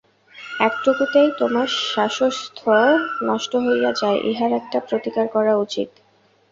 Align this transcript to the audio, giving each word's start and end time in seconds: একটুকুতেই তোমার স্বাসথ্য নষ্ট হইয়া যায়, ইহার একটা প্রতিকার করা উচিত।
একটুকুতেই 0.59 1.29
তোমার 1.39 1.67
স্বাসথ্য 1.85 2.61
নষ্ট 3.23 3.51
হইয়া 3.65 3.91
যায়, 3.95 4.19
ইহার 4.29 4.51
একটা 4.59 4.77
প্রতিকার 4.87 5.25
করা 5.27 5.53
উচিত। 5.57 5.89